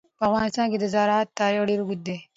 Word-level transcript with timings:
په 0.17 0.23
افغانستان 0.29 0.65
کې 0.71 0.77
د 0.81 0.85
زراعت 0.93 1.27
تاریخ 1.39 1.61
ډېر 1.69 1.79
اوږد 1.81 1.99
دی. 2.07 2.17